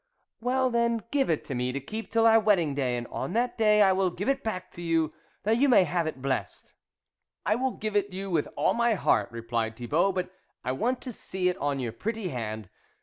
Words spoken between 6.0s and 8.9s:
it blessed."" I will give it you with all